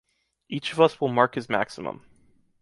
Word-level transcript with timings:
Each 0.49 0.73
of 0.73 0.81
us 0.81 0.99
will 0.99 1.09
mark 1.09 1.35
his 1.35 1.47
maximum. 1.47 2.03